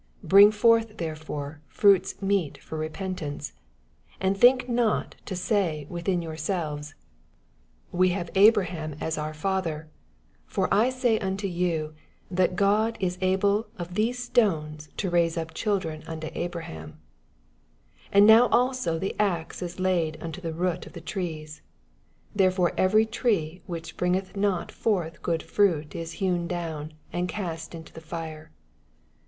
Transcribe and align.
8 0.25 0.27
Bring 0.29 0.51
forth 0.51 0.97
therefore 0.97 1.61
fruits 1.67 2.19
meet 2.23 2.57
for 2.57 2.75
repentance: 2.75 3.53
9 4.19 4.31
And 4.31 4.35
think 4.35 4.67
not 4.67 5.13
to 5.25 5.35
say 5.35 5.85
within 5.91 6.23
yoor* 6.23 6.35
selves, 6.35 6.95
We 7.91 8.09
have 8.09 8.31
Abraham 8.33 8.95
to 8.95 8.95
ouf 8.95 9.03
O 9.03 9.05
18 9.05 9.05
EZPOSITORT 9.05 9.29
THOUaHTS. 9.29 9.41
flither: 9.43 9.87
for 10.47 10.73
I 10.73 10.87
uy 10.89 11.23
unto 11.23 11.47
yon, 11.47 11.93
ttuX 12.33 12.55
Qod 12.55 12.97
,to 13.19 13.23
able 13.23 13.67
of 13.77 13.93
these 13.93 14.23
stones 14.23 14.89
to 14.97 15.11
raise 15.11 15.35
np 15.35 15.53
'children 15.53 16.01
nnto 16.01 16.33
Abrahiun. 16.49 16.77
10 16.93 16.95
And 18.11 18.25
now 18.25 18.47
also 18.47 18.97
the 18.97 19.15
ax 19.19 19.61
is 19.61 19.79
laid 19.79 20.17
nnto 20.19 20.41
the 20.41 20.51
root 20.55 20.87
of 20.87 20.93
the 20.93 21.01
trees: 21.01 21.61
therefore 22.35 22.73
every 22.75 23.05
tree 23.05 23.61
which 23.67 23.97
bringeth 23.97 24.35
not 24.35 24.71
forth 24.71 25.21
good 25.21 25.41
frnit 25.41 25.93
is 25.93 26.13
hewn 26.13 26.47
down, 26.47 26.93
and 27.13 27.29
cast 27.29 27.75
into 27.75 27.93
the 27.93 28.01
fire. 28.01 28.49